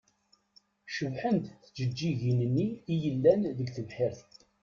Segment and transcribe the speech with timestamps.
[0.95, 4.31] Cebḥent tjeǧǧigin-nni i yellan deg tebḥirt.